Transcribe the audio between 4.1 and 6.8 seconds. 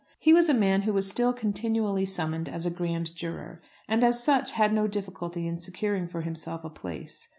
such had no difficulty in securing for himself a